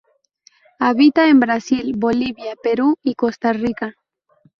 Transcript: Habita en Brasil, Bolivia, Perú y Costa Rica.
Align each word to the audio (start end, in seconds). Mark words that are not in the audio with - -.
Habita 0.79 1.27
en 1.29 1.39
Brasil, 1.39 1.93
Bolivia, 1.95 2.55
Perú 2.63 2.95
y 3.03 3.13
Costa 3.13 3.53
Rica. 3.53 3.93